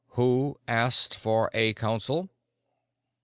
[0.15, 2.29] Who asked for a council?"